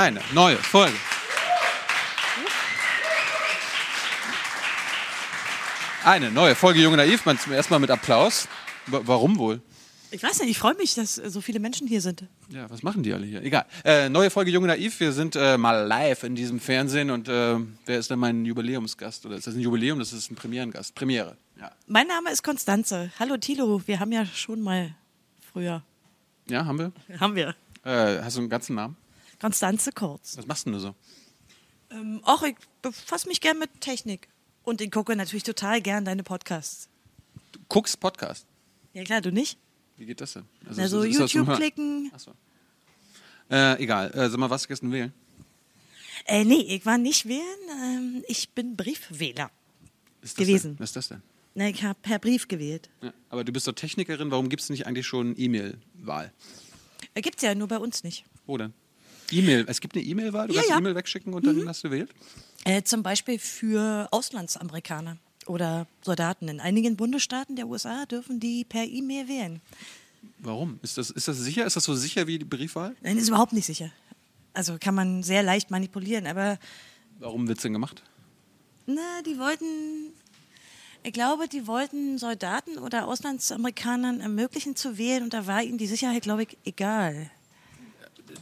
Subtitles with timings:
[0.00, 0.96] eine neue Folge.
[6.04, 8.48] Eine neue Folge Junge Naiv, man zum ersten Mal mit Applaus.
[8.86, 9.60] Wa- Warum wohl?
[10.10, 12.24] Ich weiß nicht, ich freue mich, dass äh, so viele Menschen hier sind.
[12.48, 13.42] Ja, was machen die alle hier?
[13.42, 13.66] Egal.
[13.84, 14.98] Äh, neue Folge Junge Naiv.
[15.00, 19.26] Wir sind äh, mal live in diesem Fernsehen und äh, wer ist denn mein Jubiläumsgast?
[19.26, 19.98] Oder ist das ein Jubiläum?
[19.98, 20.94] Das ist ein Premierengast.
[20.94, 21.36] Premiere.
[21.60, 21.70] Ja.
[21.86, 23.12] Mein Name ist Konstanze.
[23.20, 24.94] Hallo Tilo, wir haben ja schon mal
[25.52, 25.82] früher.
[26.48, 26.92] Ja, haben wir?
[27.20, 27.54] Haben wir.
[27.84, 28.96] Äh, hast du einen ganzen Namen?
[29.40, 30.36] Konstanze Kurz.
[30.36, 30.94] Was machst denn du so?
[31.90, 34.28] Ähm, auch ich befasse mich gern mit Technik.
[34.62, 36.88] Und ich gucke natürlich total gern deine Podcasts.
[37.52, 38.46] Du guckst Podcast.
[38.92, 39.58] Ja klar, du nicht?
[39.96, 40.44] Wie geht das denn?
[40.68, 42.10] Also, ist- so ist das YouTube klicken.
[42.14, 42.32] Achso.
[43.50, 44.10] Äh, egal.
[44.12, 45.12] Äh, sag mal, was gestern wählen?
[46.26, 47.42] Äh, nee, ich war nicht wählen.
[47.82, 49.50] Ähm, ich bin Briefwähler.
[50.22, 50.72] Ist Gewesen.
[50.72, 50.80] Denn?
[50.80, 51.22] Was ist das denn?
[51.54, 52.88] Na, ich habe per Brief gewählt.
[53.02, 53.12] Ja.
[53.30, 56.32] Aber du bist doch Technikerin, warum gibt es nicht eigentlich schon E-Mail-Wahl?
[57.14, 58.24] Äh, gibt's ja nur bei uns nicht.
[58.46, 58.72] Wo denn?
[59.30, 59.64] E-Mail.
[59.68, 60.78] Es gibt eine E-Mail-Wahl, du Ja, kannst ja.
[60.78, 62.10] E-Mail wegschicken und dann hast du gewählt?
[62.64, 66.48] Äh, zum Beispiel für Auslandsamerikaner oder Soldaten.
[66.48, 69.60] In einigen Bundesstaaten der USA dürfen die per E-Mail wählen.
[70.38, 70.78] Warum?
[70.82, 71.64] Ist das, ist das sicher?
[71.66, 72.94] Ist das so sicher wie die Briefwahl?
[73.02, 73.90] Nein, ist überhaupt nicht sicher.
[74.52, 76.58] Also kann man sehr leicht manipulieren, aber
[77.18, 78.02] Warum wird es denn gemacht?
[78.86, 79.64] na, die wollten,
[81.04, 85.86] ich glaube, die wollten Soldaten oder Auslandsamerikanern ermöglichen zu wählen und da war ihnen die
[85.86, 87.30] Sicherheit, glaube ich, egal.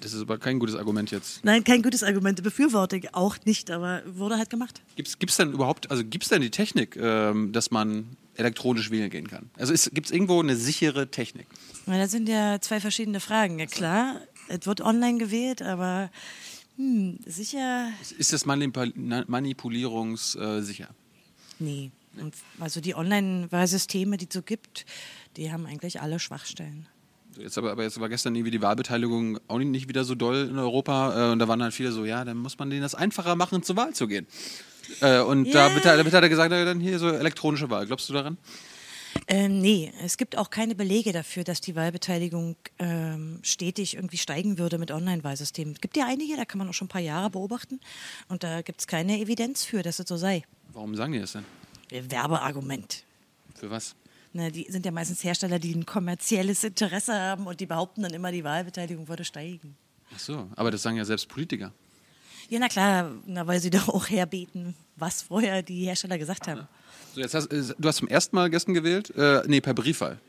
[0.00, 1.44] Das ist aber kein gutes Argument jetzt.
[1.44, 4.80] Nein, kein gutes Argument, befürworte ich auch nicht, aber wurde halt gemacht.
[4.96, 9.10] Gibt es denn überhaupt, also gibt es denn die Technik, ähm, dass man elektronisch wählen
[9.10, 9.50] gehen kann?
[9.56, 11.46] Also gibt es irgendwo eine sichere Technik?
[11.86, 13.58] Na, das sind ja zwei verschiedene Fragen.
[13.58, 16.10] Ja klar, es wird online gewählt, aber
[16.76, 20.88] hm, sicher, Ist das manipul manipulierungssicher?
[21.58, 21.90] nee.
[22.20, 24.86] Und also die Online-Wahlsysteme, die es so gibt,
[25.36, 26.88] die haben eigentlich alle Schwachstellen.
[27.36, 30.48] Jetzt aber, aber jetzt war gestern irgendwie die Wahlbeteiligung auch nicht- nicht wieder so doll
[30.50, 31.28] in Europa.
[31.28, 33.62] Äh, und da waren halt viele so, ja, dann muss man denen das einfacher machen,
[33.62, 34.26] zur Wahl zu gehen.
[35.00, 35.68] Äh, und Ja.
[35.68, 37.86] damit, hat- damit hat er gesagt, na, dann hier so elektronische Wahl.
[37.86, 38.38] Glaubst du daran?
[39.26, 44.58] Ähm, nee, es gibt auch keine Belege dafür, dass die Wahlbeteiligung ähm, stetig irgendwie steigen
[44.58, 45.74] würde mit Online-Wahlsystemen.
[45.74, 47.80] Es gibt ja einige, da kann man auch schon ein paar Jahre beobachten.
[48.28, 50.44] Und da gibt es keine Evidenz für, dass es so sei.
[50.72, 51.44] Warum sagen die das denn?
[51.90, 53.02] Werbeargument.
[53.54, 53.94] Für was?
[54.38, 58.12] Na, die sind ja meistens Hersteller, die ein kommerzielles Interesse haben und die behaupten dann
[58.14, 59.76] immer, die Wahlbeteiligung würde steigen.
[60.14, 61.72] Ach so, aber das sagen ja selbst Politiker.
[62.48, 66.68] Ja, na klar, na, weil sie doch auch herbeten, was vorher die Hersteller gesagt haben.
[67.14, 69.10] So, jetzt hast, äh, du hast zum ersten Mal gestern gewählt?
[69.16, 70.20] Äh, nee, per Briefwahl.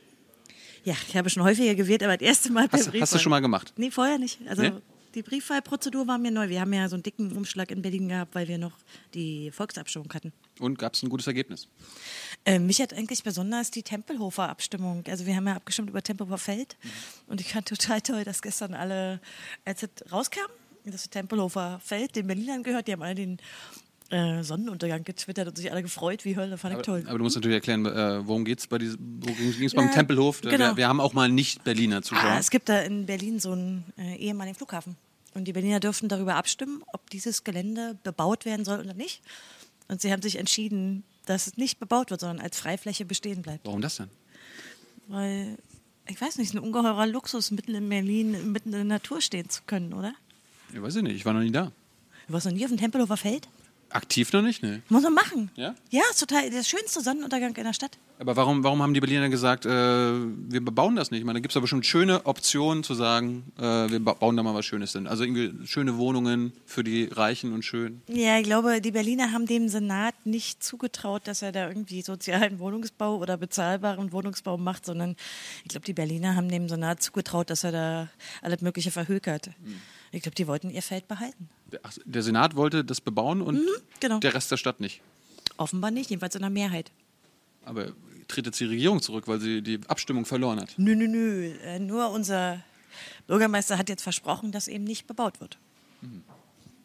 [0.86, 3.02] Ja, ich habe schon häufiger gewählt, aber das erste Mal per Hast, Briefwahl.
[3.02, 3.74] hast du schon mal gemacht?
[3.78, 4.40] Nee, vorher nicht.
[4.48, 4.72] Also Nee?
[5.14, 6.50] die Briefwahlprozedur war mir neu.
[6.50, 8.74] Wir haben ja so einen dicken Umschlag in Berlin gehabt, weil wir noch
[9.14, 10.32] die Volksabstimmung hatten.
[10.60, 11.68] Und gab es ein gutes Ergebnis?
[12.46, 15.04] Äh, mich hat eigentlich besonders die Tempelhofer Abstimmung.
[15.08, 16.78] Also wir haben ja abgestimmt über Tempelhofer Feld.
[17.28, 19.22] Und ich fand total toll, dass gestern alle,
[19.66, 20.50] als es rauskam,
[20.86, 23.38] das Tempelhofer Feld den Berlinern gehört, die haben alle den
[24.10, 27.04] äh, Sonnenuntergang getwittert und sich alle gefreut, wie Hölle, fand ich toll.
[27.08, 30.42] Aber du musst natürlich erklären, äh, worum es bei diesem, wo ging es beim Tempelhof?
[30.42, 30.58] genau.
[30.58, 32.32] Wir, wir haben auch mal Nicht-Berliner Zuschauer.
[32.32, 34.98] Ah, es gibt da in Berlin so einen äh, ehemaligen Flughafen.
[35.36, 39.22] Und die Berliner dürften darüber abstimmen, ob dieses Gelände bebaut werden soll oder nicht.
[39.90, 43.66] Und sie haben sich entschieden, dass es nicht bebaut wird, sondern als Freifläche bestehen bleibt.
[43.66, 44.10] Warum das denn?
[45.08, 45.58] Weil,
[46.08, 49.20] ich weiß nicht, es ist ein ungeheurer Luxus, mitten in Berlin, mitten in der Natur
[49.20, 50.14] stehen zu können, oder?
[50.72, 51.72] Ich weiß ich nicht, ich war noch nie da.
[52.28, 53.50] Du warst noch nie auf dem Tempelhofer Feld?
[53.90, 54.84] Aktiv noch nicht, ne?
[54.90, 55.50] Muss man machen.
[55.56, 55.74] Ja?
[55.90, 57.98] Ja, ist total der schönste Sonnenuntergang in der Stadt.
[58.20, 61.22] Aber warum, warum haben die Berliner gesagt, äh, wir bauen das nicht?
[61.22, 64.36] Ich meine, da gibt es aber schon schöne Optionen zu sagen, äh, wir ba bauen
[64.36, 65.08] da mal was Schönes hin.
[65.08, 68.02] Also irgendwie schöne Wohnungen für die Reichen und schön.
[68.08, 72.60] Ja, ich glaube, die Berliner haben dem Senat nicht zugetraut, dass er da irgendwie sozialen
[72.60, 75.16] Wohnungsbau oder bezahlbaren Wohnungsbau macht, sondern
[75.64, 78.10] ich glaube, die Berliner haben dem Senat zugetraut, dass er da
[78.42, 79.50] alles Mögliche verhökert.
[80.12, 81.48] Ich glaube, die wollten ihr Feld behalten.
[81.72, 83.62] Der, ach, der Senat wollte das bebauen und
[84.02, 84.20] genau.
[84.20, 85.00] der Rest der Stadt nicht.
[85.56, 86.92] Offenbar nicht, jedenfalls in der Mehrheit.
[87.64, 87.94] Aber
[88.30, 90.74] tritt jetzt die Regierung zurück, weil sie die Abstimmung verloren hat.
[90.78, 91.52] Nö, nö, nö.
[91.66, 92.64] Äh, Nur unser
[93.28, 95.58] Bürgermeister hat jetzt versprochen, dass eben nicht bebaut wird.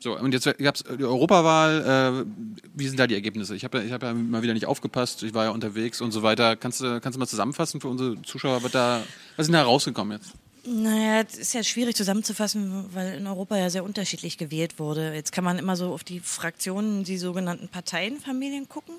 [0.01, 2.27] So, und jetzt gab es die Europawahl.
[2.27, 3.57] Äh, wie sind da die Ergebnisse?
[3.57, 5.23] Ich habe ja, ich hab ja mal wieder nicht aufgepasst.
[5.23, 6.57] Ich war ja unterwegs und so weiter.
[6.57, 8.63] Kannst du, kannst du mal zusammenfassen für unsere Zuschauer?
[8.63, 9.03] Was, da,
[9.37, 10.35] was ist denn da rausgekommen jetzt?
[10.67, 15.15] Naja, es ist ja schwierig zusammenzufassen, weil in Europa ja sehr unterschiedlich gewählt wurde.
[15.15, 18.95] Jetzt kann man immer so auf die Fraktionen, die sogenannten Parteienfamilien gucken.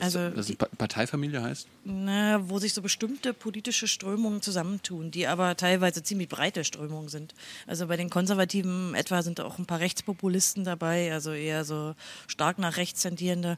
[0.00, 1.66] Also, Dass die, Pa- Parteifamilie heißt?
[1.84, 7.34] na, wo sich so bestimmte politische Strömungen zusammentun, die aber teilweise ziemlich breite Strömungen sind.
[7.66, 11.94] Also bei den Konservativen etwa sind auch ein paar Rechtspopulisten dabei, also eher so
[12.26, 13.56] stark nach rechts tendierende.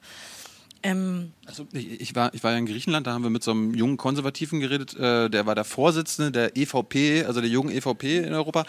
[0.83, 3.53] Ähm, Also ich, ich, war, ich war ja in Griechenland, da haben wir mit so
[3.53, 8.19] einem jungen Konservativen geredet, äh, der war der Vorsitzende der EVP, also der jungen EVP
[8.19, 8.65] in Europa.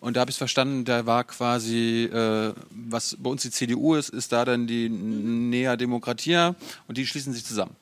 [0.00, 3.94] Und da habe ich es verstanden, da war quasi, äh, was bei uns die CDU
[3.94, 6.54] ist, ist da dann die Nea Demokratia
[6.86, 7.74] und die schließen sich zusammen.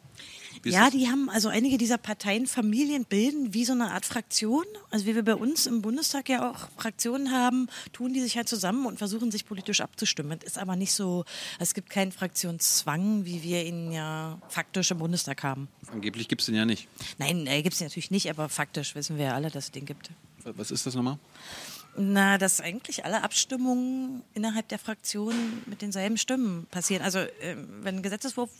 [0.64, 4.64] Ja, die haben, also einige dieser Parteien Familien bilden wie so eine Art Fraktion.
[4.90, 8.48] Also wie wir bei uns im Bundestag ja auch Fraktionen haben, tun die sich halt
[8.48, 10.40] zusammen und versuchen sich politisch abzustimmen.
[10.44, 11.24] Ist aber nicht so,
[11.58, 15.69] es gibt keinen Fraktionszwang, wie wir ihn ja faktisch im Bundestag haben.
[15.92, 16.88] Angeblich gibt es den ja nicht.
[17.19, 19.84] Nein, äh, gibt es natürlich nicht, aber faktisch wissen wir ja alle, dass es den
[19.84, 20.10] gibt.
[20.44, 21.19] Was ist das nochmal?
[21.98, 25.34] Na, dass eigentlich alle Abstimmungen innerhalb der Fraktion
[25.66, 27.02] mit denselben Stimmen passieren.
[27.02, 28.50] Also äh, wenn ein Gesetzeswurf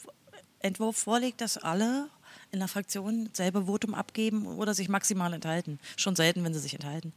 [0.61, 2.09] Entwurf vorliegt, dass alle
[2.51, 5.79] in der Fraktion selber Votum abgeben oder sich maximal enthalten.
[5.97, 7.13] Schon selten, wenn sie sich enthalten.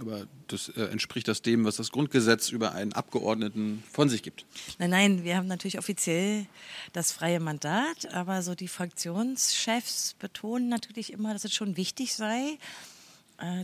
[0.00, 4.44] Aber das äh, entspricht das dem, was das Grundgesetz über einen Abgeordneten von sich gibt.
[4.78, 6.46] Nein, nein, wir haben natürlich offiziell
[6.92, 12.58] das freie Mandat, aber so die Fraktionschefs betonen natürlich immer, dass es schon wichtig sei,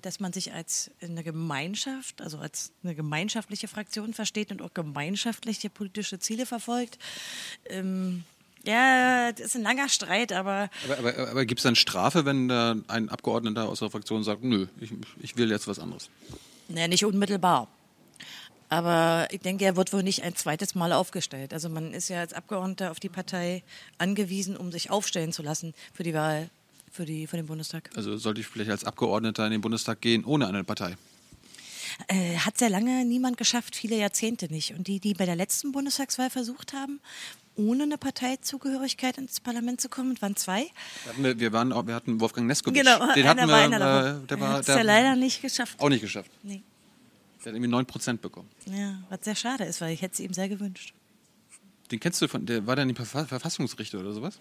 [0.03, 5.71] dass man sich als eine Gemeinschaft, also als eine gemeinschaftliche Fraktion versteht und auch gemeinschaftliche
[5.71, 6.99] politische Ziele verfolgt.
[7.67, 8.25] Ähm,
[8.65, 10.69] ja, das ist ein langer Streit, aber.
[10.85, 14.43] Aber, aber, aber gibt es dann Strafe, wenn da ein Abgeordneter aus der Fraktion sagt,
[14.43, 16.11] nö, ich, ich will jetzt was anderes?
[16.69, 17.69] Naja, nicht unmittelbar.
[18.69, 21.53] Aber ich denke, er wird wohl nicht ein zweites Mal aufgestellt.
[21.53, 23.65] Also man ist ja als Abgeordneter auf die Partei
[23.99, 26.51] angewiesen, um sich aufstellen zu lassen für die Wahl
[26.91, 27.91] für, die, für den Bundestag.
[27.95, 30.97] Also sollte ich vielleicht als Abgeordneter in den Bundestag gehen ohne eine Partei?
[32.09, 34.75] Äh, hat sehr lange niemand geschafft, viele Jahrzehnte nicht.
[34.75, 37.01] Und die, die bei der letzten Bundestagswahl versucht haben,
[37.57, 40.67] ohne eine Parteizugehörigkeit ins Parlament zu kommen, waren zwei.
[41.17, 42.79] Wir, wir, waren, wir hatten Wolfgang Neskowitsch.
[42.79, 45.79] Genau, den hatten wir, äh, der war, hat es ja leider nicht geschafft.
[45.81, 46.31] Auch nicht geschafft.
[46.43, 46.63] Nee.
[47.45, 48.49] Der hat irgendwie 9% bekommen.
[48.67, 50.95] Ja, was sehr schade ist, weil ich hätte es ihm sehr gewünscht.
[51.91, 54.39] Den kennst du von, der war der nicht Verfassungsrichter oder sowas?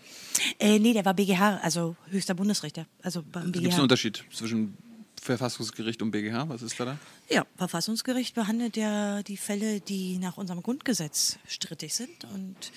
[0.60, 2.86] Äh, nee, der war BGH, also höchster Bundesrichter.
[3.02, 3.62] Also beim BGH.
[3.62, 4.78] Gibt es einen Unterschied zwischen
[5.22, 6.48] Verfassungsgericht und BGH?
[6.50, 6.98] Was ist da da?
[7.30, 12.72] Ja, Verfassungsgericht behandelt ja die Fälle, die nach unserem Grundgesetz strittig sind und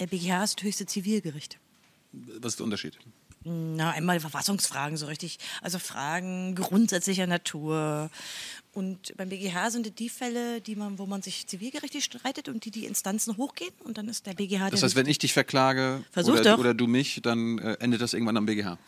[0.00, 1.58] der BGH ist das höchste Zivilgericht.
[2.12, 2.98] Was ist der Unterschied?
[3.44, 8.10] Na, einmal Verfassungsfragen so richtig, also Fragen grundsätzlicher Natur.
[8.78, 12.64] Und beim BGH sind es die Fälle, die man, wo man sich zivilgerechtlich streitet und
[12.64, 14.70] die die Instanzen hochgehen und dann ist der BGH.
[14.70, 18.36] Das heißt, wenn ich dich verklage oder, oder, du mich, dann äh, endet das irgendwann
[18.36, 18.78] am BGH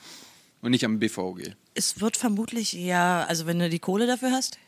[0.63, 1.57] und nicht am BVG.
[1.75, 4.59] Es wird vermutlich ja, also wenn du die Kohle dafür hast,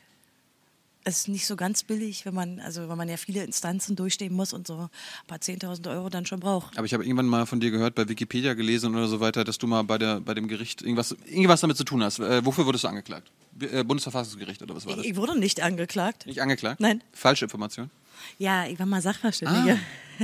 [1.05, 4.33] es ist nicht so ganz billig, wenn man, also wenn man ja viele Instanzen durchstehen
[4.33, 4.89] muss und so ein
[5.27, 6.77] paar 10.000 Euro dann schon braucht.
[6.77, 9.57] Aber ich habe irgendwann mal von dir gehört, bei Wikipedia gelesen oder so weiter, dass
[9.57, 12.19] du mal bei, der, bei dem Gericht irgendwas, irgendwas damit zu tun hast.
[12.19, 13.31] Äh, wofür wurdest du angeklagt?
[13.59, 15.05] Äh, Bundesverfassungsgericht oder was war das?
[15.05, 16.25] Ich, wurde nicht angeklagt.
[16.25, 16.79] Nicht angeklagt?
[16.79, 17.03] Nein.
[17.11, 17.89] Falsche Information?
[18.37, 19.79] Ja, ich war mal Sachverständige.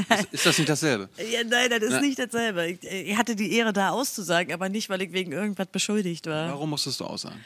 [0.09, 1.09] Ah, ist, ist, das nicht dasselbe?
[1.31, 2.01] ja, nein, das ist ja.
[2.01, 2.67] nicht dasselbe.
[2.67, 6.49] Ich, ich, hatte die Ehre, da auszusagen, aber nicht, weil ich wegen irgendwas beschuldigt war.
[6.49, 7.39] Warum musstest du aussagen?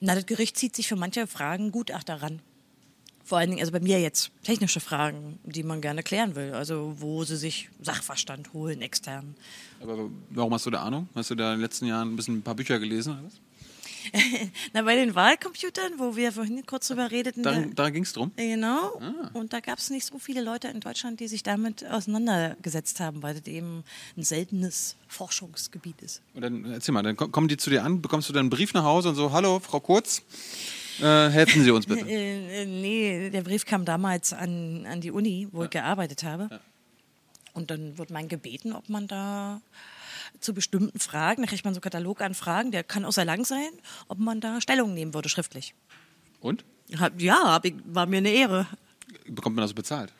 [0.00, 2.40] Na, das Gericht zieht sich für manche Fragen Gutachter ran.
[3.24, 6.52] Vor allen Dingen, also bei mir jetzt technische Fragen, die man gerne klären will.
[6.52, 9.36] Also wo sie sich Sachverstand holen, extern.
[9.80, 11.08] Aber warum hast du da Ahnung?
[11.14, 13.34] Hast du da in den letzten Jahren ein bisschen ein paar Bücher gelesen oder was?
[14.72, 17.42] Na, bei den Wahlcomputern, wo wir vorhin kurz drüber redeten.
[17.42, 18.32] Daran, da ging es drum?
[18.36, 19.00] Genau.
[19.00, 19.30] Ah.
[19.32, 23.22] Und da gab es nicht so viele Leute in Deutschland, die sich damit auseinandergesetzt haben,
[23.22, 23.84] weil das eben
[24.16, 26.22] ein seltenes Forschungsgebiet ist.
[26.34, 28.74] Und dann erzähl mal, dann kommen die zu dir an, bekommst du dann einen Brief
[28.74, 30.22] nach Hause und so, hallo, Frau Kurz,
[31.00, 32.04] äh, helfen Sie uns bitte.
[32.10, 35.64] Äh, äh, nee, der Brief kam damals an, an die Uni, wo ja.
[35.64, 36.48] ich gearbeitet habe.
[36.50, 36.60] Ja.
[37.52, 39.60] Und dann wird man gebeten, ob man da
[40.38, 43.24] zu bestimmten Fragen, da kriegt man so einen Katalog an Fragen, der kann auch sehr
[43.24, 43.70] lang sein,
[44.08, 45.74] ob man da Stellung nehmen würde, schriftlich.
[46.40, 46.64] Und?
[47.18, 48.66] Ja, war mir eine Ehre.
[49.26, 50.12] Bekommt man das bezahlt?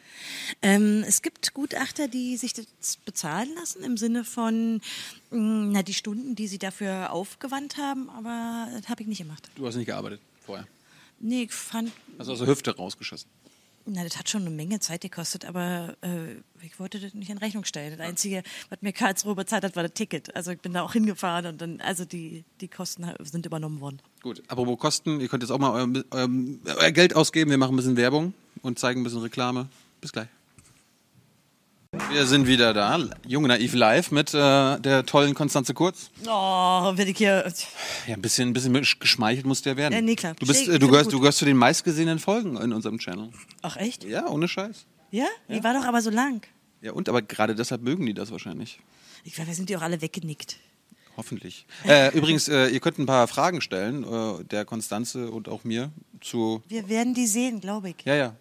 [0.62, 4.80] Ähm, es gibt Gutachter, die sich das bezahlen lassen im Sinne von
[5.30, 9.50] mm, na, die Stunden, die sie dafür aufgewandt haben, aber das habe ich nicht gemacht.
[9.54, 10.20] Du hast nicht gearbeitet?
[10.50, 10.66] vorher?
[11.20, 11.92] Nee, ich fand.
[12.18, 13.30] Also aus der Hüfte rausgeschossen?
[13.86, 17.38] Na, das hat schon eine Menge Zeit gekostet, aber äh, ich wollte das nicht in
[17.38, 17.96] Rechnung stellen.
[17.96, 20.34] Das Einzige, was mir Karlsruhe bezahlt hat, war das Ticket.
[20.36, 24.00] Also ich bin da auch hingefahren und dann, also die, die Kosten sind übernommen worden.
[24.22, 26.28] Gut, apropos Kosten, ihr könnt jetzt auch mal euer, euer,
[26.78, 27.50] euer Geld ausgeben.
[27.50, 29.68] Wir machen ein bisschen Werbung und zeigen ein bisschen Reklame.
[30.00, 30.28] Bis gleich.
[32.12, 36.10] Wir sind wieder da, Junge Naiv Live mit äh, der tollen Konstanze Kurz.
[36.26, 37.52] Oh, werde ich hier.
[38.08, 39.94] Ja, ein bisschen, ein bisschen geschmeichelt muss der werden.
[39.94, 40.34] Ja, nee, klar.
[40.38, 43.30] Du, bist, äh, du, gehörst, du gehörst zu den meistgesehenen Folgen in unserem Channel.
[43.62, 44.02] Ach, echt?
[44.04, 44.86] Ja, ohne Scheiß.
[45.12, 45.26] Ja?
[45.46, 45.56] ja?
[45.56, 46.44] Die war doch aber so lang.
[46.82, 48.80] Ja, und aber gerade deshalb mögen die das wahrscheinlich.
[49.22, 50.56] Ich glaube, wir sind die auch alle weggenickt.
[51.16, 51.64] Hoffentlich.
[51.86, 55.92] Äh, übrigens, äh, ihr könnt ein paar Fragen stellen, äh, der Konstanze und auch mir
[56.20, 56.62] zu.
[56.66, 57.96] Wir werden die sehen, glaube ich.
[58.04, 58.36] Ja, ja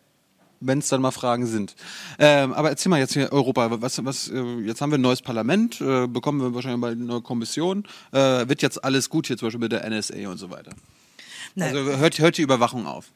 [0.60, 1.75] wenn es dann mal Fragen sind.
[2.18, 5.22] Ähm, aber erzähl mal jetzt hier Europa, was, was, äh, jetzt haben wir ein neues
[5.22, 7.86] Parlament, äh, bekommen wir wahrscheinlich bald eine neue Kommission.
[8.12, 10.72] Äh, wird jetzt alles gut hier zum Beispiel mit der NSA und so weiter?
[11.56, 11.75] Nein.
[11.75, 13.12] Also hört, hört die Überwachung auf?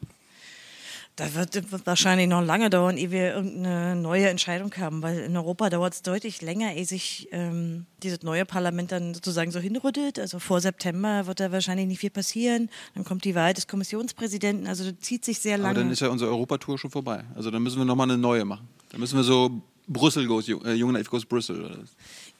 [1.16, 5.36] Da wird, wird wahrscheinlich noch lange dauern, ehe wir irgendeine neue Entscheidung haben, weil in
[5.36, 10.18] Europa dauert es deutlich länger, ehe sich ähm, dieses neue Parlament dann sozusagen so hinrüttelt.
[10.18, 12.68] Also vor September wird da wahrscheinlich nicht viel passieren.
[12.96, 15.70] Dann kommt die Wahl des Kommissionspräsidenten, also das zieht sich sehr lange.
[15.70, 17.22] Aber dann ist ja unsere Europatour schon vorbei.
[17.36, 18.66] Also dann müssen wir nochmal eine neue machen.
[18.90, 21.64] Dann müssen wir so Brüssel goes, äh, Young Life goes Brüssel.
[21.64, 21.78] Oder.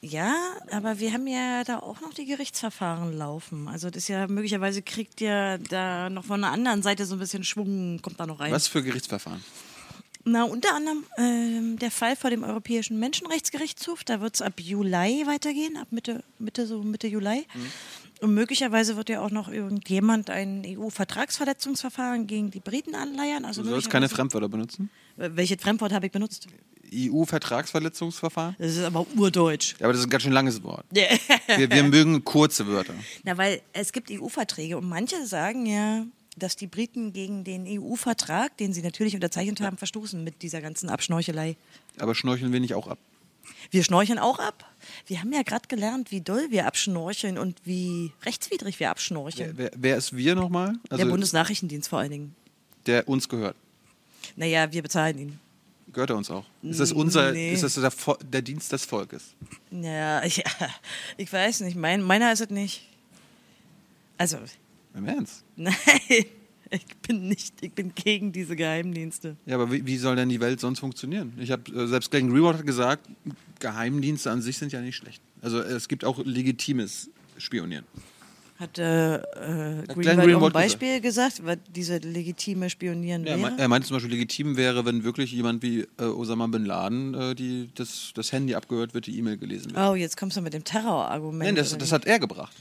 [0.00, 0.34] Ja,
[0.70, 3.68] aber wir haben ja da auch noch die Gerichtsverfahren laufen.
[3.68, 7.18] Also das ist ja möglicherweise kriegt ja da noch von der anderen Seite so ein
[7.18, 8.52] bisschen Schwung, kommt da noch rein.
[8.52, 9.42] Was für Gerichtsverfahren?
[10.26, 14.04] Na, unter anderem ähm, der Fall vor dem Europäischen Menschenrechtsgerichtshof.
[14.04, 17.46] Da wird es ab Juli weitergehen, ab Mitte, Mitte, so Mitte Juli.
[18.22, 23.44] Und möglicherweise wird ja auch noch irgendjemand ein EU-Vertragsverletzungsverfahren gegen die Briten anleiern.
[23.44, 24.88] Also Du sollst keine Fremdwörter benutzen.
[25.16, 26.46] Welches Fremdwort habe ich benutzt?
[26.94, 28.56] EU-Vertragsverletzungsverfahren?
[28.58, 29.74] Das ist aber urdeutsch.
[29.78, 30.84] Ja, aber das ist ein ganz schön langes Wort.
[30.90, 32.94] Wir, wir mögen kurze Wörter.
[33.22, 36.04] Na, weil es gibt EU-Verträge und manche sagen ja,
[36.36, 40.88] dass die Briten gegen den EU-Vertrag, den sie natürlich unterzeichnet haben, verstoßen mit dieser ganzen
[40.88, 41.56] Abschnorchelei.
[41.98, 42.98] Aber schnorcheln wir nicht auch ab?
[43.70, 44.64] Wir schnorcheln auch ab.
[45.06, 49.52] Wir haben ja gerade gelernt, wie doll wir abschnorcheln und wie rechtswidrig wir abschnorcheln.
[49.56, 50.74] Wer, wer ist wir nochmal?
[50.90, 52.36] der Also Bundesnachrichtendienst vor allen Dingen.
[52.86, 53.56] der uns gehört.
[54.36, 55.40] Naja, wir bezahlen ihn.
[55.94, 56.44] Gehört er uns auch?
[56.62, 57.52] Ist das unser, Nee.
[57.54, 57.92] ist das der,
[58.30, 59.34] der Dienst des Volkes?
[59.70, 60.42] Ja, ich,
[61.16, 61.76] ich weiß nicht.
[61.76, 62.88] Mein, meiner ist es nicht.
[64.18, 64.38] Also,
[64.94, 65.44] Im Ernst?
[65.56, 65.74] nein,
[66.70, 69.36] ich bin nicht, ich bin gegen diese Geheimdienste.
[69.46, 71.32] Ja, aber wie, wie soll denn die Welt sonst funktionieren?
[71.38, 73.08] Ich habe äh, selbst Greenwald hat gesagt,
[73.60, 75.22] Geheimdienste an sich sind ja nicht schlecht.
[75.42, 77.08] Also es gibt auch legitimes
[77.38, 77.84] Spionieren.
[78.56, 79.20] Hat äh, äh,
[79.88, 83.54] Glenn Greenwald auch ein Beispiel gesagt, was diese legitime Spionieren Ja, er wäre?
[83.58, 87.34] er meinte zum Beispiel, legitim wäre, wenn wirklich jemand wie äh, Osama Bin Laden äh,
[87.34, 89.84] die, das, das Handy abgehört wird, die E-Mail gelesen wird.
[89.84, 91.42] Oh, jetzt kommst du mit dem Terrorargument.
[91.42, 92.54] Nein, das, das hat er gebracht.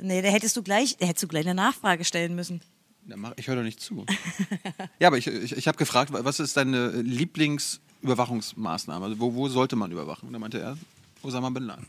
[0.00, 2.62] nee, da hättest du gleich, da hättest du gleich eine Nachfrage stellen müssen.
[3.06, 4.06] Ja, mach- Ich höre doch nicht zu.
[4.98, 9.04] ja, aber ich, ich, ich habe gefragt, was ist deine Lieblingsüberwachungsmaßnahme?
[9.04, 10.28] Also wo, wo sollte man überwachen?
[10.28, 10.78] Und da meinte er,
[11.22, 11.86] Osama Bin Laden.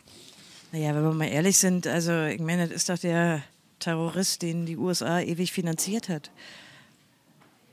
[0.72, 3.42] Naja, wenn wir mal ehrlich sind, also ich meine, das ist doch der
[3.80, 6.32] Terrorist, den die USA ewig finanziert hat.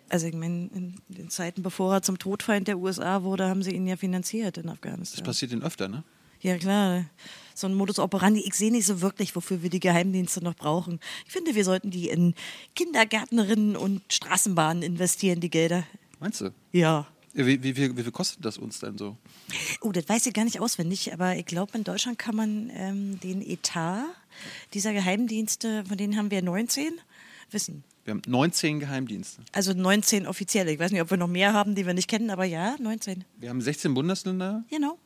[0.08, 3.72] Also ich meine, in den Zeiten, bevor er zum Todfeind der USA wurde, haben sie
[3.72, 5.24] ihn ja finanziert in Das Afghanistan.
[5.24, 6.04] passiert ihnen öfter, ne?
[6.40, 7.06] Ja klar,
[7.54, 8.40] so ein Modus operandi.
[8.46, 11.00] Ich sehe nicht so wirklich, wofür wir die Geheimdienste noch brauchen.
[11.26, 12.34] Ich finde, wir sollten die in
[12.74, 15.84] Kindergärtnerinnen und Straßenbahnen investieren, die Gelder.
[16.20, 16.50] Meinst du?
[16.70, 17.06] Ja.
[17.34, 19.16] Wie, wie, wie viel kostet das uns denn so?
[19.80, 23.18] Oh, das weiß ich gar nicht auswendig, aber ich glaube, in Deutschland kann man ähm,
[23.20, 24.04] den Etat
[24.72, 26.92] dieser Geheimdienste, von denen haben wir 19,
[27.50, 27.82] wissen.
[28.04, 29.42] Wir haben 19 Geheimdienste.
[29.52, 30.72] Also 19 offizielle.
[30.72, 33.24] Ich weiß nicht, ob wir noch mehr haben, die wir nicht kennen, aber ja, 19.
[33.38, 34.98] Wir haben 16 Bundesländer Genau,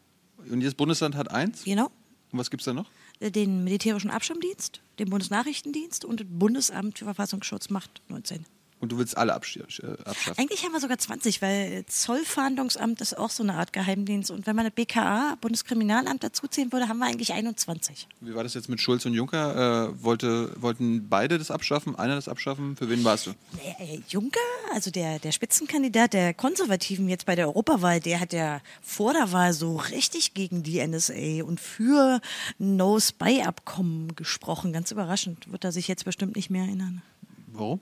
[0.50, 1.64] und jedes Bundesland hat eins.
[1.64, 1.90] genau.
[2.30, 2.90] Und was gibt es da noch?
[3.20, 8.44] Den militärischen Abschirmdienst, den Bundesnachrichtendienst und das Bundesamt für Verfassungsschutz macht 19.
[8.80, 9.62] Und du willst alle absch äh,
[10.04, 10.38] abschaffen.
[10.38, 14.30] Eigentlich haben wir sogar 20, weil Zollfahndungsamt ist auch so eine Art Geheimdienst.
[14.30, 18.06] Und wenn man das BKA, Bundeskriminalamt, dazuziehen würde, haben wir eigentlich 21.
[18.20, 19.88] Wie war das jetzt mit Schulz und Juncker?
[19.88, 21.96] Äh, wollte, wollten beide das abschaffen?
[21.96, 22.76] Einer das abschaffen?
[22.76, 23.34] Für wen warst du?
[23.64, 24.38] Der, äh, Juncker,
[24.72, 29.32] also der, der Spitzenkandidat der Konservativen jetzt bei der Europawahl, der hat ja vor der
[29.32, 32.20] Wahl so richtig gegen die NSA und für
[32.58, 34.72] No-Spy-Abkommen gesprochen.
[34.72, 35.50] Ganz überraschend.
[35.50, 37.02] Wird er sich jetzt bestimmt nicht mehr erinnern.
[37.48, 37.80] Warum?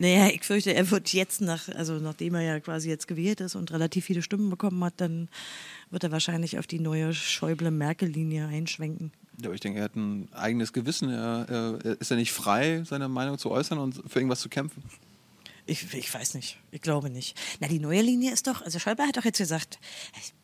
[0.00, 3.54] Naja, ich fürchte, er wird jetzt nach, also nachdem er ja quasi jetzt gewählt ist
[3.54, 5.28] und relativ viele Stimmen bekommen hat, dann
[5.90, 9.12] wird er wahrscheinlich auf die neue Schäuble-Merkel-Linie einschwenken.
[9.38, 11.10] Ja, aber ich denke, er hat ein eigenes Gewissen.
[11.10, 14.82] Er, er, ist ja nicht frei, seine Meinung zu äußern und für irgendwas zu kämpfen.
[15.70, 16.58] Ich, ich weiß nicht.
[16.72, 17.38] Ich glaube nicht.
[17.60, 19.78] Na, die neue Linie ist doch, also Schäuble hat doch jetzt gesagt,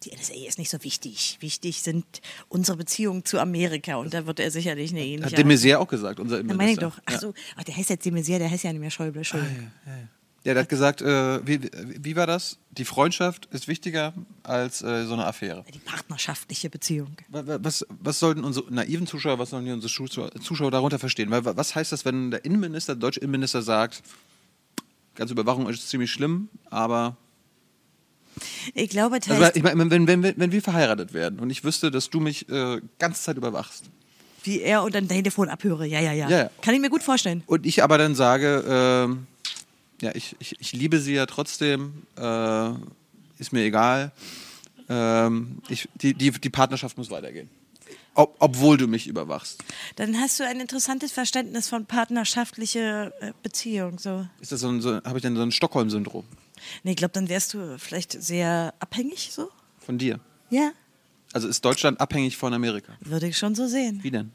[0.04, 1.38] die NSA ist nicht so wichtig.
[1.40, 2.04] Wichtig sind
[2.49, 5.26] unsere Beziehungen zu Amerika und da wird er sicherlich eine ähnliche.
[5.26, 7.02] Hat de Maizière auch gesagt, unser Na, meine ich Innenminister.
[7.06, 7.14] doch.
[7.14, 9.18] Ach so, ach, der heißt jetzt de Maizière, der heißt ja nicht mehr Schäuble.
[9.21, 9.71] Entschuldigung.
[10.45, 11.61] Ja, der hat gesagt, äh, wie,
[11.99, 12.59] wie war das?
[12.71, 14.14] Die Freundschaft ist wichtiger
[14.45, 15.64] als äh, so eine Affäre.
[15.75, 17.16] Die partnerschaftliche Beziehung.
[17.30, 19.92] Wa- wa- Was, was sollten unsere naiven Zuschauer, was sollen unsere
[20.40, 21.30] Zuschauer, darunter verstehen?
[21.33, 24.04] Was heißt das, wenn der Innenminister, der deutsche Innenminister sagt,
[25.16, 27.16] ganze Überwachung ist ziemlich schlimm, aber
[28.75, 31.90] Ich glaube, das also, ich meine, wenn, wenn, wenn, wir verheiratet werden und ich wüsste,
[31.90, 33.85] dass du mich äh, ganze Zeit überwachst
[34.46, 35.87] wie er und dann Telefon abhöre.
[35.87, 36.50] Ja, ja, ja, Ja.
[36.62, 37.42] Kann ich mir gut vorstellen.
[37.46, 39.26] und ich aber dann sage, ähm,
[40.00, 42.70] ja, ich, ich, ich liebe sie ja trotzdem, äh,
[43.38, 44.12] ist mir egal,
[44.88, 47.50] ähm, ich, die, die, die Partnerschaft muss weitergehen.
[48.16, 49.62] Ob, obwohl du mich überwachst.
[49.96, 53.99] Dann hast du ein interessantes Verständnis von partnerschaftliche äh, Beziehung.
[53.99, 54.26] So.
[54.40, 56.25] Ist das so ein, so, habe ich dann so ein Stockholm-Syndrom
[56.82, 59.50] Nee, ich glaube, dann wärst du vielleicht sehr abhängig so.
[59.78, 60.18] von dir?
[60.49, 60.73] Ja,
[61.35, 62.92] Also ist Deutschland abhängig von Amerika?
[63.00, 63.99] würde ich schon so sehen.
[64.02, 64.32] Wie denn?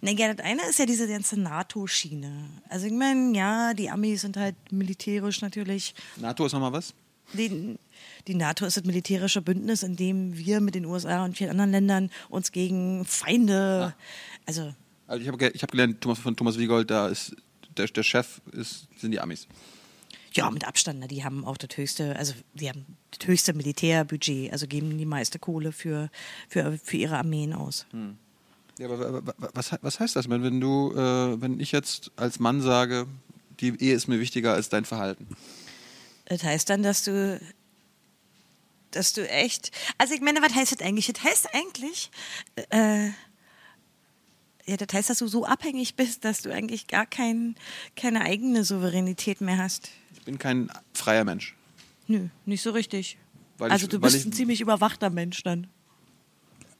[0.00, 2.30] Naja, das eine ist ja diese ganze NATO-Schiene.
[2.68, 5.94] Also ich meine, ja, die Amis sind halt militärisch natürlich.
[6.16, 6.94] NATO ist nochmal was?
[7.32, 7.76] Die,
[8.28, 11.70] die NATO ist das militärische Bündnis, in dem wir mit den USA und vielen anderen
[11.72, 13.94] Ländern uns gegen Feinde,
[14.46, 14.74] also
[15.06, 17.36] Also ich habe ich hab gelernt, Thomas, von Thomas Wiegold, da ist
[17.76, 19.46] der, der Chef ist, sind die Amis.
[20.32, 22.84] ja, mit Abstand, ne, die haben auch das höchste, also die haben
[23.16, 26.10] das höchste Militärbudget, also geben die meiste Kohle für,
[26.48, 27.86] für, für ihre Armeen aus.
[28.78, 32.10] Ja, aber wa- wa- was, was heißt das, wenn, wenn du, äh, wenn ich jetzt
[32.16, 33.06] als Mann sage,
[33.60, 35.28] die Ehe ist mir wichtiger als dein Verhalten?
[36.26, 37.40] Das heißt dann, dass du,
[38.96, 41.06] dass du echt, also ich meine, was heißt das eigentlich?
[41.12, 42.10] Das heißt eigentlich,
[42.70, 43.08] äh,
[44.66, 47.54] ja, das heißt, dass du so abhängig bist, dass du eigentlich gar kein,
[47.96, 49.90] keine eigene Souveränität mehr hast.
[50.14, 51.54] Ich bin kein freier Mensch.
[52.06, 53.18] Nö, nicht so richtig.
[53.58, 55.66] Weil also ich- du bist ich- ein ziemlich überwachter Mensch dann.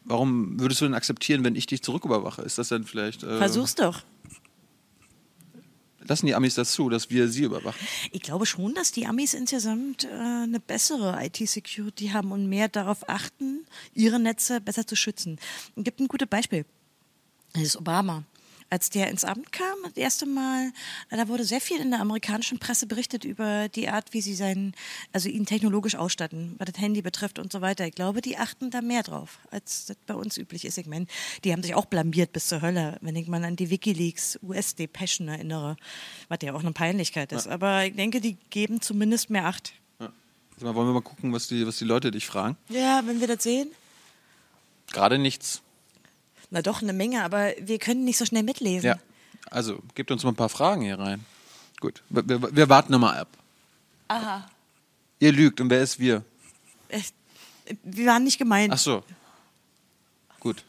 [0.07, 2.43] Warum würdest du denn akzeptieren, wenn ich dich zurücküberwache?
[2.43, 3.23] Ist das dann vielleicht.
[3.23, 4.03] Äh, Versuch's doch.
[6.07, 7.87] Lassen die Amis das zu, dass wir sie überwachen?
[8.13, 13.09] Ich glaube schon, dass die Amis insgesamt äh, eine bessere IT-Security haben und mehr darauf
[13.09, 15.39] achten, ihre Netze besser zu schützen.
[15.77, 16.65] Es gibt ein gutes Beispiel.
[17.55, 18.25] Das ist Obama.
[18.75, 20.73] Als der ins Amt kam, das erste Mal,
[21.09, 24.75] da wurde sehr viel in der amerikanischen Presse berichtet über die Art, wie sie seinen,
[25.13, 27.87] also ihn technologisch ausstatten, was das Handy betrifft und so weiter.
[27.87, 30.77] Ich glaube, die achten da mehr drauf, als das bei uns üblich ist.
[30.77, 31.07] Ich meine,
[31.45, 35.29] die haben sich auch blamiert bis zur Hölle, wenn ich mal an die Wikileaks US-Depeschen
[35.29, 35.77] erinnere,
[36.27, 37.47] was ja auch eine Peinlichkeit ist.
[37.47, 39.73] Aber ich denke, die geben zumindest mehr Acht.
[40.01, 40.11] Ja.
[40.63, 42.57] Mal, wollen wir mal gucken, was die, was die Leute dich fragen?
[42.71, 43.69] Ja, wenn wir das sehen.
[44.91, 45.63] Gerade nichts.
[46.55, 48.87] Na doch, eine Menge, aber wir können nicht so schnell mitlesen.
[48.87, 48.97] Ja.
[49.51, 51.25] Also, gebt uns mal ein paar Fragen hier rein.
[51.81, 53.29] Gut, wir, wir, wir warten nochmal ab.
[54.07, 54.49] Aha.
[55.19, 56.23] Ihr lügt und wer ist wir?
[56.89, 57.01] Äh,
[57.83, 58.73] Wir waren nicht gemeint.
[58.73, 59.03] Ach so.
[60.39, 60.63] Gut.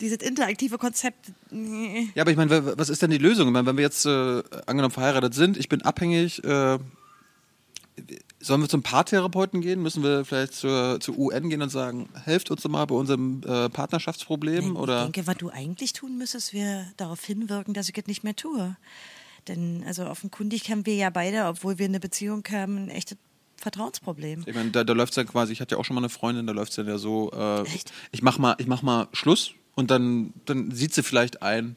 [0.00, 1.32] Dieses interaktive Konzept.
[1.50, 2.10] nee.
[2.14, 3.46] Ja, aber ich meine, wa- was ist denn die Lösung?
[3.48, 6.78] Ich meine, wenn wir jetzt äh, angenommen verheiratet sind, ich bin abhängig, äh,
[8.42, 9.80] sollen wir zum Paartherapeuten gehen?
[9.82, 13.42] Müssen wir vielleicht zur, zur UN gehen und sagen, helft uns doch mal bei unserem
[13.46, 14.72] äh, Partnerschaftsproblem?
[14.72, 15.04] Ich Oder?
[15.04, 18.76] denke, was du eigentlich tun müsstest, wäre darauf hinwirken, dass ich das nicht mehr tue.
[19.48, 23.16] Denn also offenkundig haben wir ja beide, obwohl wir eine Beziehung haben, ein echtes
[23.56, 24.44] Vertrauensproblem.
[24.46, 26.08] Ich meine, da, da läuft es dann quasi, ich hatte ja auch schon mal eine
[26.08, 27.62] Freundin, da läuft es dann ja so, äh,
[28.10, 31.76] ich mach mal, ich mach mal Schluss und dann, dann sieht sie vielleicht ein,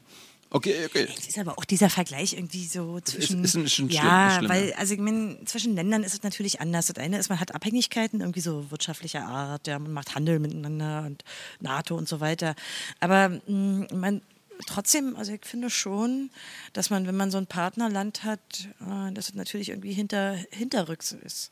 [0.50, 1.08] okay, okay.
[1.16, 3.44] Es ist aber auch dieser Vergleich irgendwie so zwischen.
[3.44, 6.22] ist ein- schon schlimm, ja, ist schlimm, weil, also ich meine, zwischen Ländern ist es
[6.22, 6.86] natürlich anders.
[6.86, 11.04] Das eine ist, man hat Abhängigkeiten, irgendwie so wirtschaftlicher Art, ja, man macht Handel miteinander
[11.06, 11.24] und
[11.60, 12.54] NATO und so weiter.
[13.00, 14.22] Aber mh, man.
[14.66, 16.30] Trotzdem, also ich finde schon,
[16.72, 18.40] dass man, wenn man so ein Partnerland hat,
[18.80, 21.50] äh, dass es natürlich irgendwie hinter, hinterrücks ist.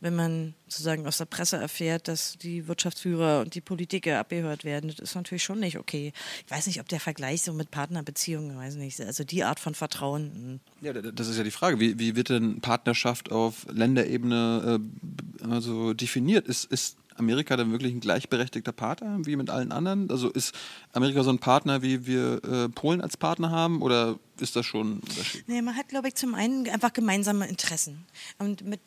[0.00, 4.88] Wenn man sozusagen aus der Presse erfährt, dass die Wirtschaftsführer und die Politiker abgehört werden,
[4.90, 6.12] das ist natürlich schon nicht okay.
[6.44, 9.74] Ich weiß nicht, ob der Vergleich so mit Partnerbeziehungen, weiß nicht, also die Art von
[9.74, 10.60] Vertrauen.
[10.82, 10.86] mh.
[10.86, 11.80] Ja, da- das ist ja die Frage.
[11.80, 14.80] Wie, wie wird denn Partnerschaft auf Länderebene
[15.42, 16.46] äh, also definiert?
[16.46, 20.10] Ist, ist Amerika dann wirklich ein gleichberechtigter Partner wie mit allen anderen?
[20.10, 20.54] Also ist
[20.92, 23.80] Amerika so ein Partner, wie wir äh, Polen als Partner haben?
[23.80, 25.48] Oder ist das schon ein Unterschied?
[25.48, 28.04] Nee, man hat, glaube ich, zum einen einfach gemeinsame Interessen.
[28.38, 28.80] Und mit,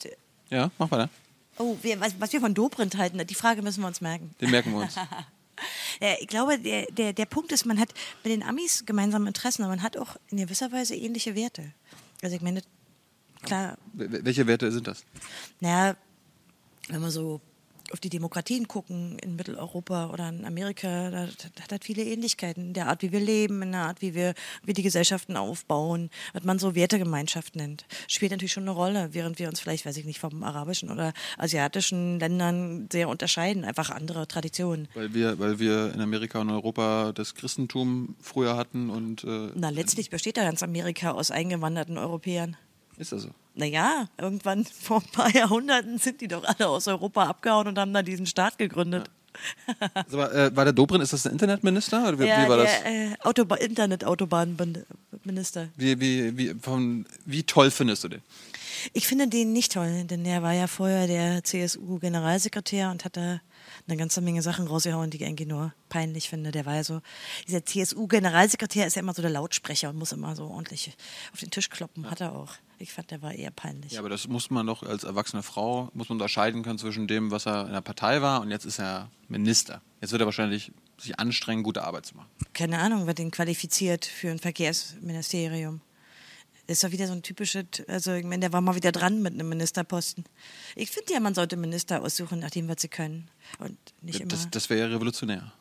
[0.50, 1.10] Ja, mach weiter.
[1.58, 4.34] oh, wir, was, was wir von Dobrindt halten, die Frage müssen wir uns merken.
[4.42, 4.96] Den merken wir uns.
[6.22, 7.90] Ich glaube, der, der, der Punkt ist, man hat
[8.24, 11.74] mit den Amis gemeinsame Interessen, aber man hat auch in gewisser Weise ähnliche Werte.
[12.22, 12.62] Also ich meine,
[13.42, 15.04] klar, Wel- Welche Werte sind das?
[15.60, 15.98] naja,
[16.88, 17.42] wenn wir so
[17.92, 21.26] auf die Demokratien gucken in Mitteleuropa oder in Amerika, da,
[21.56, 24.14] da hat das viele Ähnlichkeiten in der Art, wie wir leben, in der Art, wie
[24.16, 27.86] wir, wie die Gesellschaften aufbauen, was man so Wertegemeinschaft nennt.
[28.08, 31.14] Spielt natürlich schon eine Rolle, während wir uns vielleicht, weiß ich nicht, vom arabischen oder
[31.38, 34.88] asiatischen Ländern sehr unterscheiden, einfach andere Traditionen.
[34.94, 39.70] Weil wir, weil wir in Amerika und Europa das Christentum früher hatten und äh, Na,
[39.70, 42.58] letztlich besteht ja ganz Amerika aus eingewanderten Europäern.
[42.98, 43.30] ist das so?
[43.60, 47.94] Naja, irgendwann vor ein paar Jahrhunderten sind die doch alle aus Europa abgehauen und haben
[47.94, 49.08] da diesen Staat gegründet.
[49.94, 52.08] Also, war, äh, war der Dobrin, ist das der Internetminister?
[52.08, 52.70] Oder wie, Ja, wie war das?
[52.84, 55.70] äh, Autoba Internet-Autobahnminister.
[55.78, 58.22] Wie, wie, wie, von, wie toll findest du den?
[58.94, 63.42] Ich finde den nicht toll, denn der war ja vorher der CSU-Generalsekretär und hat da
[63.88, 66.52] eine ganze Menge Sachen rausgehauen, die ich eigentlich nur peinlich finde.
[66.52, 67.02] Der war ja so,
[67.48, 70.96] dieser CSU-Generalsekretär ist ja immer so der Lautsprecher und muss immer so ordentlich
[71.34, 72.54] auf den Tisch kloppen, hat er auch.
[72.78, 73.94] Ich fand, der war eher peinlich.
[73.94, 77.30] Ja, aber das muss man doch als erwachsene Frau, muss man unterscheiden können zwischen dem,
[77.32, 79.82] was er in der Partei war und jetzt ist er Minister.
[80.02, 82.30] Jetzt wird er wahrscheinlich sich anstrengen, gute Arbeit zu machen.
[82.54, 85.82] keine Ahnung, wer den qualifiziert für ein Verkehrsministerium.
[86.70, 89.34] Ist doch wieder so ein typisches, also ich meine, der war mal wieder dran mit
[89.34, 90.24] einem Ministerposten.
[90.76, 93.28] Ich finde ja, man sollte Minister aussuchen, nach dem, was sie können.
[93.58, 94.30] Und nicht immer.
[94.30, 95.52] Das, das wäre ja revolutionär.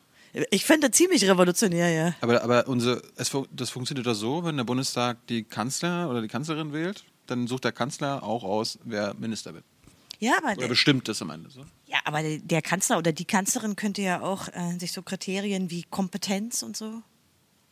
[0.51, 2.15] ich finde das ziemlich revolutionär, ja.
[2.21, 6.27] Aber, aber unsere, es, das funktioniert doch so, wenn der Bundestag die Kanzler oder die
[6.27, 9.63] Kanzlerin wählt, dann sucht der Kanzler auch aus, wer Minister wird.
[10.19, 11.49] Ja, aber Oder der, bestimmt das am Ende.
[11.49, 11.61] So.
[11.87, 15.71] ja, aber der- der Kanzler oder die Kanzlerin könnte ja auch äh, sich so Kriterien
[15.71, 17.01] wie Kompetenz und so,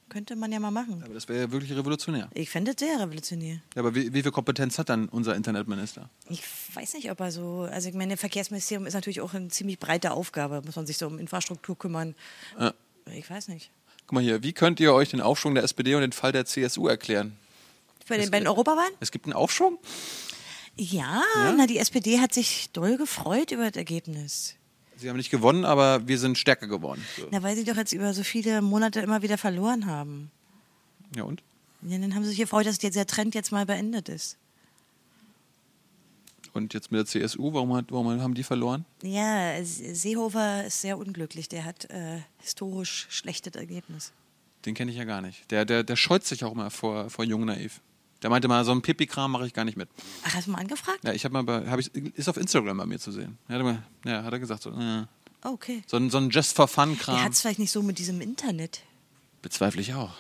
[0.10, 1.02] könnte man ja mal machen.
[1.04, 2.30] Aber das wäre ja wirklich revolutionär.
[2.34, 3.62] Ich fände das sehr revolutionär.
[3.76, 6.10] Ja, aber wie, wie viel Kompetenz hat dann unser Internetminister?
[6.30, 6.44] Ich
[6.74, 10.12] weiß nicht, ob er so, also ich meine, Verkehrsministerium ist natürlich auch eine ziemlich breite
[10.12, 12.16] Aufgabe, muss man sich so um Infrastruktur kümmern.
[12.60, 12.74] Ja.
[13.14, 13.72] Ich weiß nicht.
[14.06, 16.46] Guck mal hier, wie könnt ihr euch den Aufschwung der SPD und den Fall der
[16.46, 17.38] CSU erklären?
[18.08, 18.94] Bei den, bei den Europawahlen?
[19.02, 19.78] Es gibt einen Aufschwung?
[20.78, 21.24] Ja,
[21.58, 24.56] na, die SPD hat sich doll gefreut über das Ergebnis.
[24.98, 27.04] Sie haben nicht gewonnen, aber wir sind stärker geworden.
[27.18, 27.28] So.
[27.32, 30.32] Na, weil sie doch jetzt über so viele Monate immer wieder verloren haben.
[31.16, 31.44] Ja und?
[31.84, 34.38] Ja, dann haben sie sich gefreut, dass dieser Trend jetzt mal beendet ist.
[36.54, 38.86] Und jetzt mit der CSU, warum, hat, warum haben die verloren?
[39.04, 41.48] Ja, Se- Seehofer ist sehr unglücklich.
[41.50, 44.12] Der hat äh, historisch schlechtes Ergebnis.
[44.66, 45.50] Den kenne ich ja gar nicht.
[45.52, 47.80] Der, der, der scheut sich auch mal vor, vor Jung Naiv.
[48.24, 49.90] Der meinte mal, so einen Pipi-Kram mache ich gar nicht mit.
[50.24, 51.00] Ach, hast du mal angefragt?
[51.04, 53.38] Ja, ich habe mal bei, hab ich, ist auf Instagram bei mir zu sehen.
[53.48, 55.04] Er hat, mal, ja, hat er gesagt, so, äh,
[55.44, 55.84] okay.
[55.86, 57.24] so ein, so ein Just for Der Fun-Kram.
[57.24, 58.82] hat es vielleicht nicht so mit diesem Internet.
[59.42, 60.14] Bezweifle ich auch.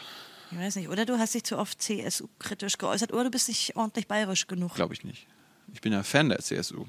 [0.52, 0.90] Ich weiß nicht.
[0.90, 4.76] Oder du hast dich zu oft CSU-kritisch geäußert oder du bist nicht ordentlich bayerisch genug.
[4.76, 5.26] Glaube ich nicht.
[5.74, 6.86] Ich bin ja Fan der CSU.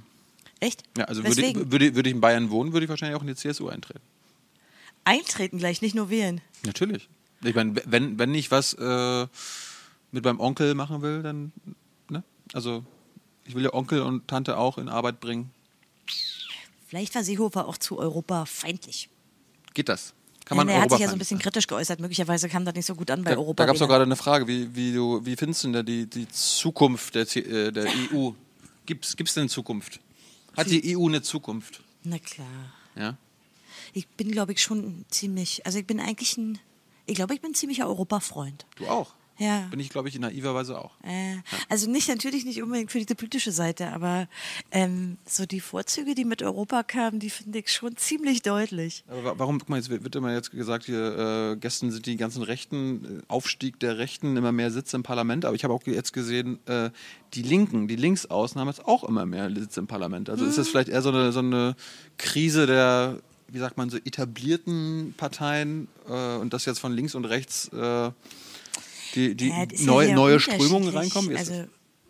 [0.61, 0.83] Echt?
[0.97, 3.35] Ja, also würde, würde, würde ich in Bayern wohnen, würde ich wahrscheinlich auch in die
[3.35, 4.01] CSU eintreten.
[5.05, 6.40] Eintreten gleich, nicht nur wählen.
[6.64, 7.09] Natürlich.
[7.42, 9.27] Ich meine, wenn, wenn ich was äh,
[10.12, 11.53] mit meinem Onkel machen will, dann,
[12.09, 12.23] ne?
[12.53, 12.85] Also,
[13.44, 15.51] ich will ja Onkel und Tante auch in Arbeit bringen.
[16.87, 19.11] Vielleicht war Seehofer auch zu Europa feindlich.
[19.75, 20.14] Geht das?
[20.47, 22.01] Kann man ja, er hat sich ja so ein bisschen kritisch geäußert.
[22.01, 23.62] Möglicherweise kam das nicht so gut an bei Da, Europa.
[23.62, 26.07] da gab es doch gerade eine Frage, wie, wie, du, wie findest du denn die,
[26.07, 28.31] die Zukunft der, äh, der EU?
[28.87, 30.01] Gibt es denn eine Zukunft?
[30.57, 31.83] Hat die EU eine Zukunft?
[32.03, 32.47] Na klar.
[32.97, 33.18] Ja?
[33.92, 36.59] Ich bin, glaube ich, schon ziemlich, also ich bin eigentlich ein,
[37.05, 38.64] ich glaube, ich bin ein ziemlicher Europafreund.
[38.77, 39.12] Du auch?
[39.38, 39.66] Ja.
[39.70, 40.92] Bin ich, glaube ich, naiverweise auch.
[41.05, 41.37] Äh,
[41.68, 44.29] also nicht natürlich nicht unbedingt für die politische Seite, aber
[44.72, 49.05] ähm, so die Vorzüge, die mit Europa kamen, die finde ich schon ziemlich deutlich.
[49.09, 52.16] Aber wa- warum, guck mal, jetzt wird immer jetzt gesagt, hier äh, gestern sind die
[52.16, 55.44] ganzen Rechten, äh, Aufstieg der Rechten, immer mehr Sitze im Parlament.
[55.44, 56.90] Aber ich habe auch jetzt gesehen, äh,
[57.35, 60.31] die Linken, die Linksaußen haben jetzt auch immer mehr Sitze im Parlament.
[60.31, 61.77] Also ist das vielleicht eher so eine, so eine
[62.16, 67.24] Krise der, wie sagt man, so etablierten Parteien äh, und dass jetzt von links und
[67.24, 68.11] rechts äh,
[69.14, 71.37] die, die Ja, ja neu, sehr neue Strömungen reinkommen?
[71.37, 71.66] Also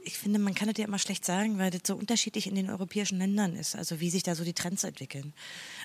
[0.09, 2.71] ich finde, man kann das ja immer schlecht sagen, weil das so unterschiedlich in den
[2.71, 3.77] europäischen Ländern ist.
[3.77, 5.35] Also wie sich da so die Trends entwickeln.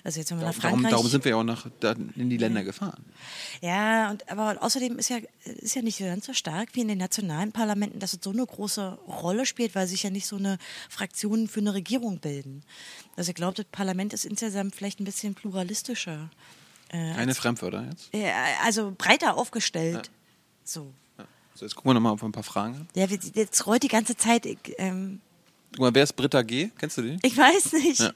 [0.02, 0.90] Also jetzt wenn man nach darum, Frankreich.
[0.92, 1.66] darum sind wir ja auch nach,
[2.16, 3.04] in die Länder gefahren.
[3.60, 6.98] Ja, und aber außerdem ist ja, ist ja nicht ganz so stark wie in den
[6.98, 10.56] nationalen Parlamenten, dass es so eine große Rolle spielt, weil sich ja nicht so eine
[10.88, 12.62] Fraktionen für eine Regierung bilden.
[13.16, 16.30] Also ich glaube, das Parlament ist insgesamt vielleicht ein bisschen pluralistischer.
[16.88, 18.08] Äh, Keine Fremdwörter jetzt.
[18.14, 18.32] äh,
[18.64, 20.10] also breiter aufgestellt.
[20.64, 20.94] So.
[21.54, 22.88] So, jetzt gucken wir nochmal auf ein paar Fragen.
[22.94, 24.46] Ja, wir- jetzt rollt die ganze Zeit.
[24.78, 25.20] Ähm,
[25.72, 26.70] Guck mal, wer ist Britta G?
[26.78, 27.18] Kennst du die?
[27.22, 28.00] ich weiß nicht.
[28.00, 28.12] Ja.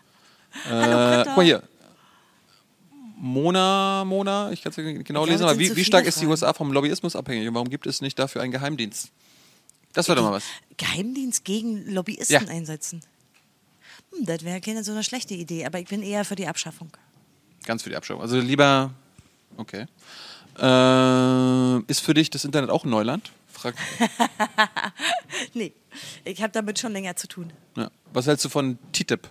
[0.64, 1.24] Hallo, Äh, Britta.
[1.26, 1.62] guck mal hier.
[3.20, 6.26] Mona, Mona, ich kann es genau Ich lesen, es aber wie, wie stark ist die.
[6.26, 9.10] USA vom Lobbyismus abhängig und warum gibt es nicht dafür einen Geheimdienst?
[9.92, 10.44] Das wäre doch mal was.
[10.76, 12.48] Geheimdienst gegen Lobbyisten Ja.
[12.48, 13.00] einsetzen.
[14.14, 16.90] Hm, das wäre keine so eine schlechte Idee, aber ich bin eher für die Abschaffung.
[17.64, 18.22] Ganz für die Abschreibung.
[18.22, 18.92] Also lieber,
[19.56, 19.86] okay.
[20.60, 23.30] Äh, ist für dich das Internet auch ein Neuland?
[23.52, 23.74] Frag,
[25.54, 25.72] Nee,
[26.24, 27.52] ich habe damit schon länger zu tun.
[27.76, 27.90] ja.
[28.12, 29.28] Was hältst du von TTIP?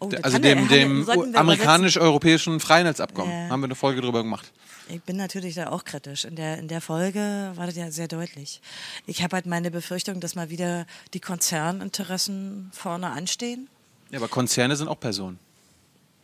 [0.00, 3.30] Oh, Also dem, dem amerikanisch-europäischen Freihandelsabkommen.
[3.32, 3.48] Ja.
[3.50, 4.50] Haben wir eine Folge drüber gemacht.
[4.88, 6.24] Ich bin natürlich da auch kritisch.
[6.24, 8.60] In der, in der Folge war das ja sehr deutlich.
[9.06, 13.68] Ich habe halt meine Befürchtung, dass mal wieder die Konzerninteressen vorne anstehen.
[14.10, 15.38] Ja, aber Konzerne sind auch Personen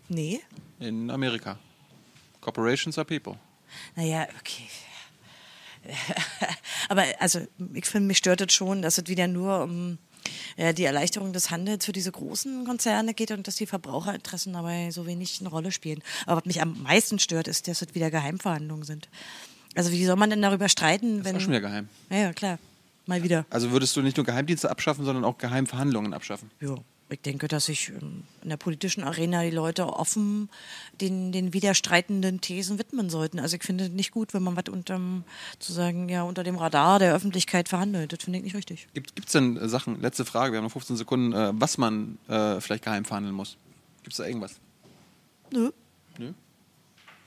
[0.08, 0.40] Nee.
[0.80, 1.58] in Amerika.
[2.40, 3.36] Corporations are people.
[3.94, 4.68] Naja, okay.
[6.88, 7.40] Aber also,
[7.74, 9.98] ich finde, mich stört es schon, dass es wieder nur um
[10.56, 14.90] ja, die Erleichterung des Handels für diese großen Konzerne geht und dass die Verbraucherinteressen dabei
[14.90, 16.02] so wenig eine Rolle spielen.
[16.26, 19.08] Aber was mich am meisten stört, ist, dass es wieder Geheimverhandlungen sind.
[19.74, 21.34] Also wie soll man denn darüber streiten, Das wenn...
[21.34, 21.88] war schon wieder geheim.
[22.10, 22.58] Ja, ja, klar.
[23.06, 23.46] Mal wieder.
[23.50, 26.50] Also würdest du nicht nur Geheimdienste abschaffen, sondern auch Geheimverhandlungen abschaffen?
[26.60, 26.74] Ja,
[27.08, 30.48] ich denke, dass sich ähm, in der politischen Arena die Leute offen
[31.00, 33.38] den, den widerstreitenden Thesen widmen sollten.
[33.38, 35.24] Also ich finde es nicht gut, wenn man was unterm,
[35.58, 38.12] zu sagen, ja, unter dem Radar der Öffentlichkeit verhandelt.
[38.12, 38.88] Das finde ich nicht richtig.
[38.94, 42.18] Gibt es denn äh, Sachen, letzte Frage, wir haben noch 15 Sekunden, äh, was man
[42.28, 43.56] äh, vielleicht geheim verhandeln muss?
[44.02, 44.56] Gibt es da irgendwas?
[45.52, 45.70] Nö.
[46.18, 46.32] Nö?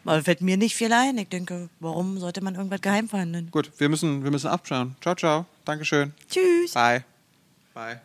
[0.05, 1.17] Aber fällt mir nicht viel ein.
[1.17, 3.51] Ich denke, warum sollte man irgendwas geheim verhandeln?
[3.51, 4.95] Gut, wir müssen, wir müssen abschauen.
[5.01, 5.45] Ciao, ciao.
[5.65, 6.13] Dankeschön.
[6.29, 6.73] Tschüss.
[6.73, 7.03] Bye.
[7.73, 8.01] Bye.